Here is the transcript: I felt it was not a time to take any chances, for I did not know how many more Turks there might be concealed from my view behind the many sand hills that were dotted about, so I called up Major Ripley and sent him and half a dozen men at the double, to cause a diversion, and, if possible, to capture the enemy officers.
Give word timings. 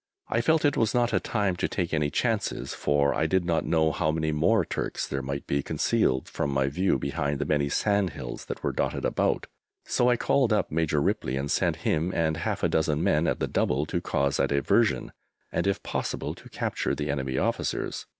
I 0.29 0.41
felt 0.41 0.65
it 0.65 0.75
was 0.75 0.95
not 0.95 1.13
a 1.13 1.19
time 1.19 1.55
to 1.57 1.67
take 1.67 1.93
any 1.93 2.09
chances, 2.09 2.73
for 2.73 3.13
I 3.13 3.27
did 3.27 3.45
not 3.45 3.67
know 3.67 3.91
how 3.91 4.09
many 4.09 4.31
more 4.31 4.65
Turks 4.65 5.05
there 5.07 5.21
might 5.21 5.45
be 5.45 5.61
concealed 5.61 6.27
from 6.27 6.49
my 6.49 6.69
view 6.69 6.97
behind 6.97 7.37
the 7.37 7.45
many 7.45 7.69
sand 7.69 8.09
hills 8.13 8.45
that 8.45 8.63
were 8.63 8.71
dotted 8.71 9.05
about, 9.05 9.45
so 9.85 10.09
I 10.09 10.17
called 10.17 10.51
up 10.51 10.71
Major 10.71 10.99
Ripley 10.99 11.37
and 11.37 11.51
sent 11.51 11.75
him 11.85 12.11
and 12.15 12.37
half 12.37 12.63
a 12.63 12.67
dozen 12.67 13.03
men 13.03 13.27
at 13.27 13.39
the 13.39 13.45
double, 13.47 13.85
to 13.85 14.01
cause 14.01 14.39
a 14.39 14.47
diversion, 14.47 15.11
and, 15.51 15.67
if 15.67 15.83
possible, 15.83 16.33
to 16.33 16.49
capture 16.49 16.95
the 16.95 17.11
enemy 17.11 17.37
officers. 17.37 18.07